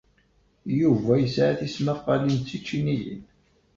Yuba 0.79 1.13
yesɛa 1.21 1.53
tismaqqalin 1.59 2.37
d 2.39 2.43
tičiniyin. 2.47 3.23